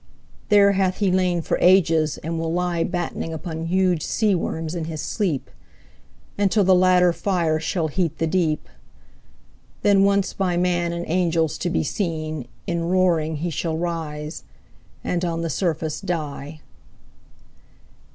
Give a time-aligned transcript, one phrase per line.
[0.49, 4.85] There hath he lain for ages, and will lie Battening upon huge sea worms in
[4.85, 5.47] his sleep,
[6.39, 8.67] Until the latter fire shall heat the deep;
[9.83, 14.41] Then once by man and angels to be seen, In roaring he shall rise
[15.03, 16.61] and on the surface die.